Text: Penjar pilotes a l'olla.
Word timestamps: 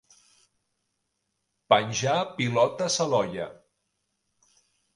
Penjar 1.75 2.17
pilotes 2.41 2.99
a 3.07 3.09
l'olla. 3.15 3.49